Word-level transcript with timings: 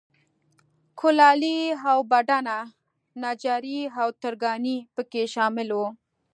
کولالي، 0.99 1.57
اوبدنه، 1.91 2.57
نجاري 3.21 3.79
او 4.01 4.07
ترکاڼي 4.21 4.77
په 4.95 5.01
کې 5.11 5.23
شامل 5.33 5.69
و. 5.73 5.79